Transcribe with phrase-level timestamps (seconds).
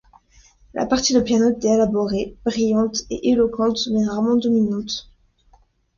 [0.73, 5.11] La partie de piano est élaborée, brillante et éloquente, mais rarement dominante.